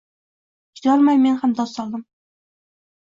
Chidolmay 0.79 1.21
men 1.25 1.37
ham 1.43 1.55
dod 1.61 1.71
soldim 1.75 2.03